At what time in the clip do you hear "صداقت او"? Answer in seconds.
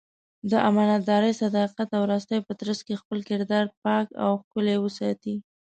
1.41-2.03